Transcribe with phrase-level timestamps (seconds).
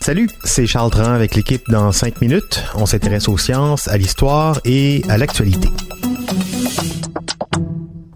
[0.00, 2.64] Salut, c'est Charles Dran avec l'équipe dans 5 minutes.
[2.74, 5.68] On s'intéresse aux sciences, à l'histoire et à l'actualité.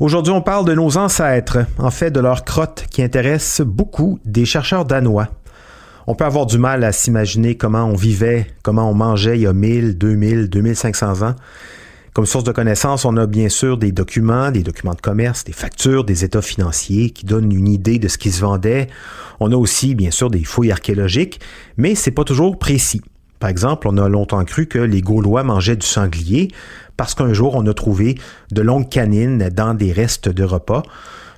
[0.00, 4.44] Aujourd'hui, on parle de nos ancêtres, en fait de leurs crottes qui intéressent beaucoup des
[4.44, 5.28] chercheurs danois.
[6.08, 9.46] On peut avoir du mal à s'imaginer comment on vivait, comment on mangeait il y
[9.46, 11.36] a 1000, 2000, 2500 ans.
[12.14, 15.52] Comme source de connaissances, on a bien sûr des documents, des documents de commerce, des
[15.52, 18.86] factures, des états financiers qui donnent une idée de ce qui se vendait.
[19.40, 21.40] On a aussi bien sûr des fouilles archéologiques,
[21.76, 23.00] mais c'est pas toujours précis.
[23.40, 26.52] Par exemple, on a longtemps cru que les Gaulois mangeaient du sanglier
[26.96, 28.16] parce qu'un jour on a trouvé
[28.52, 30.84] de longues canines dans des restes de repas.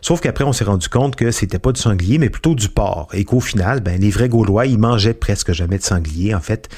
[0.03, 3.09] Sauf qu'après, on s'est rendu compte que c'était pas du sanglier, mais plutôt du porc.
[3.13, 6.33] Et qu'au final, ben, les vrais Gaulois, ils mangeaient presque jamais de sanglier.
[6.33, 6.69] En fait,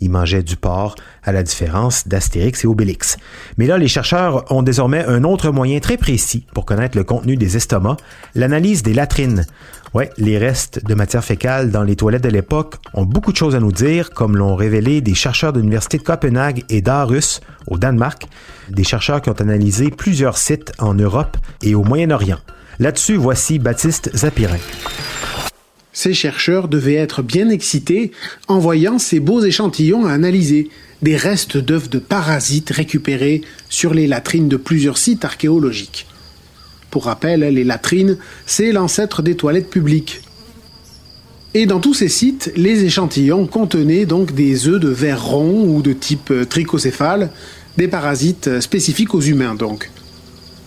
[0.00, 3.16] ils mangeaient du porc, à la différence d'Astérix et Obélix.
[3.56, 7.36] Mais là, les chercheurs ont désormais un autre moyen très précis pour connaître le contenu
[7.36, 7.98] des estomacs,
[8.34, 9.46] l'analyse des latrines.
[9.94, 13.54] Ouais, les restes de matière fécale dans les toilettes de l'époque ont beaucoup de choses
[13.54, 17.76] à nous dire, comme l'ont révélé des chercheurs de l'Université de Copenhague et d'Aarhus, au
[17.76, 18.26] Danemark,
[18.70, 22.38] des chercheurs qui ont analysé plusieurs sites en Europe et au Moyen-Orient.
[22.78, 24.56] Là-dessus, voici Baptiste Zapirin.
[25.92, 28.12] Ces chercheurs devaient être bien excités
[28.48, 30.70] en voyant ces beaux échantillons à analyser,
[31.02, 36.06] des restes d'œufs de parasites récupérés sur les latrines de plusieurs sites archéologiques.
[36.90, 40.22] Pour rappel, les latrines, c'est l'ancêtre des toilettes publiques.
[41.54, 45.82] Et dans tous ces sites, les échantillons contenaient donc des œufs de vers rond ou
[45.82, 47.30] de type trichocéphale,
[47.76, 49.90] des parasites spécifiques aux humains donc.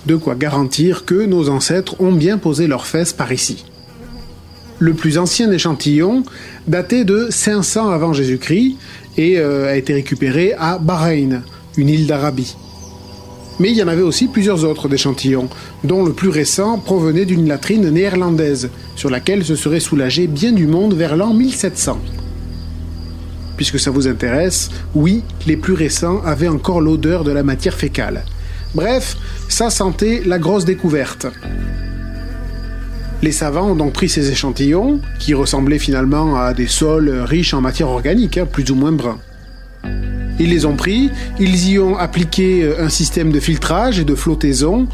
[0.06, 3.66] De quoi garantir que nos ancêtres ont bien posé leurs fesses par ici.
[4.80, 6.24] Le plus ancien échantillon
[6.68, 8.78] datait de 500 avant Jésus-Christ
[9.18, 11.44] et euh, a été récupéré à Bahreïn,
[11.78, 12.58] une île d'Arabie.
[13.59, 15.47] Mais il y en avait aussi plusieurs autres d'échantillons,
[15.86, 20.68] dont le plus récent provenait d'une latrine néerlandaise, sur laquelle se serait soulagé bien du
[20.68, 21.97] monde vers l'an 1700.
[23.56, 28.25] Puisque ça vous intéresse, oui, les plus récents avaient encore l'odeur de la matière fécale.
[28.74, 29.16] Bref,
[29.47, 31.28] ça sentait la grosse découverte.
[33.25, 37.59] Les savants ont donc pris ces échantillons, qui ressemblaient finalement à des sols riches en
[37.59, 39.18] matière organique, hein, plus ou moins bruns.
[40.40, 41.09] Ils les ont pris,
[41.40, 44.88] ils y ont appliqué un système de filtrage et de flottaison,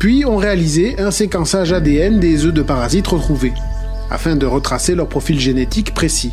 [0.00, 3.54] puis ont réalisé un séquençage ADN des œufs de parasites retrouvés,
[4.10, 6.32] afin de retracer leur profil génétique précis.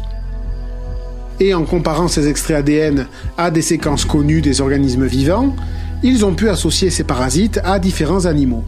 [1.40, 3.06] Et en comparant ces extraits ADN
[3.38, 5.56] à des séquences connues des organismes vivants,
[6.02, 8.64] ils ont pu associer ces parasites à différents animaux.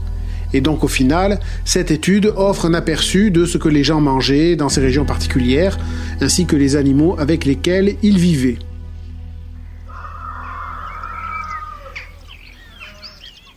[0.56, 4.56] Et donc au final, cette étude offre un aperçu de ce que les gens mangeaient
[4.56, 5.78] dans ces régions particulières,
[6.22, 8.58] ainsi que les animaux avec lesquels ils vivaient.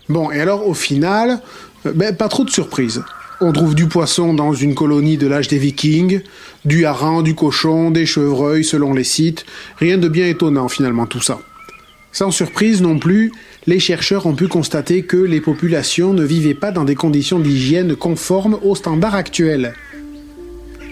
[0.09, 1.41] Bon, et alors au final,
[1.87, 3.05] euh, ben, pas trop de surprises.
[3.41, 6.23] On trouve du poisson dans une colonie de l'âge des vikings,
[6.65, 9.47] du hareng, du cochon, des chevreuils selon les sites,
[9.79, 11.39] rien de bien étonnant finalement tout ça.
[12.13, 13.33] Sans surprise non plus,
[13.67, 17.97] les chercheurs ont pu constater que les populations ne vivaient pas dans des conditions d'hygiène
[17.97, 19.75] conformes aux standards actuels.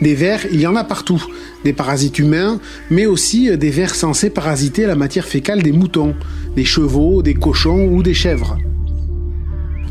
[0.03, 1.25] Des vers, il y en a partout,
[1.65, 2.61] des parasites humains,
[2.91, 6.15] mais aussi des vers censés parasiter la matière fécale des moutons,
[6.55, 8.59] des chevaux, des cochons ou des chèvres.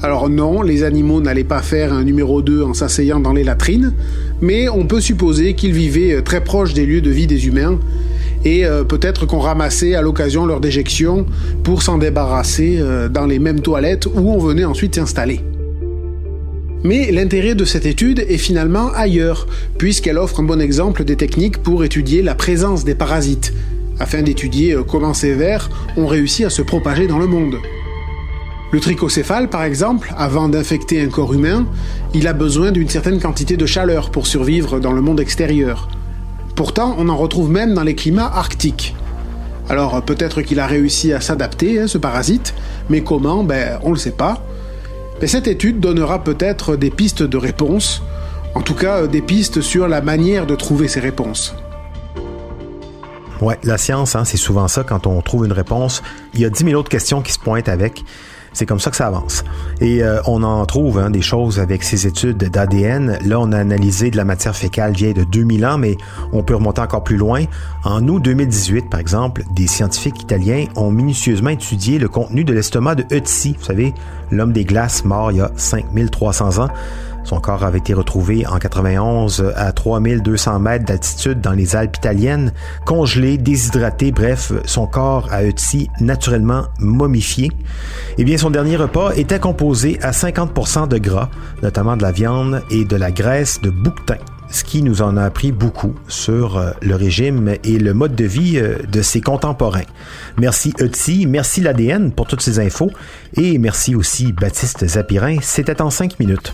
[0.04, 3.94] Alors non, les animaux n'allaient pas faire un numéro 2 en s'asseyant dans les latrines,
[4.42, 7.80] mais on peut supposer qu'ils vivaient très proches des lieux de vie des humains,
[8.46, 11.26] et euh, peut-être qu'on ramassait à l'occasion leur déjection
[11.64, 15.42] pour s'en débarrasser euh, dans les mêmes toilettes où on venait ensuite s'installer.
[16.84, 19.48] Mais l'intérêt de cette étude est finalement ailleurs,
[19.80, 23.54] puisqu'elle offre un bon exemple des techniques pour étudier la présence des parasites,
[24.00, 27.56] afin d'étudier euh, comment ces vers ont réussi à se propager dans le monde.
[28.72, 31.66] Le trichocéphale, par exemple, avant d'infecter un corps humain,
[32.14, 35.88] il a besoin d'une certaine quantité de chaleur pour survivre dans le monde extérieur.
[36.56, 38.96] Pourtant, on en retrouve même dans les climats arctiques.
[39.68, 42.54] Alors peut-être qu'il a réussi à s'adapter, hein, ce parasite,
[42.90, 44.42] mais comment Ben, on ne le sait pas.
[45.22, 48.02] Mais cette étude donnera peut-être des pistes de réponse,
[48.54, 51.56] en tout cas euh, des pistes sur la manière de trouver ces réponses.
[53.42, 56.04] Ouais, la science, hein, c'est souvent ça quand on trouve une réponse.
[56.34, 58.04] Il y a 10 000 autres questions qui se pointent avec.
[58.56, 59.44] C'est comme ça que ça avance.
[59.82, 63.20] Et euh, on en trouve hein, des choses avec ces études d'ADN.
[63.26, 65.98] Là, on a analysé de la matière fécale vieille de 2000 ans, mais
[66.32, 67.44] on peut remonter encore plus loin.
[67.84, 72.96] En août 2018, par exemple, des scientifiques italiens ont minutieusement étudié le contenu de l'estomac
[72.96, 73.94] de Ötzi, vous savez,
[74.32, 76.70] l'homme des glaces mort il y a 5300 ans.
[77.26, 82.54] Son corps avait été retrouvé en 91 à 3200 mètres d'altitude dans les Alpes italiennes,
[82.86, 87.52] congelé, déshydraté, bref, son corps a été naturellement momifié.
[88.18, 91.30] Eh bien, son dernier repas était composé à 50% de gras,
[91.64, 94.18] notamment de la viande et de la graisse de bouquetin
[94.50, 98.26] ce qui nous en a appris beaucoup sur euh, le régime et le mode de
[98.26, 99.84] vie euh, de ses contemporains.
[100.38, 102.92] Merci Etsy, merci l'ADN pour toutes ces infos
[103.36, 105.38] et merci aussi Baptiste Zapirin.
[105.42, 106.54] C'était en cinq minutes.